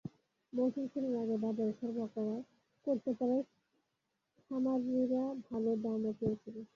[0.53, 2.29] মৌসুম শুরুর আগেই বাজারে সরবরাহ
[2.87, 3.43] করতে পারায়
[4.43, 6.55] খামারিরা ভালো দামও পেয়েছেন।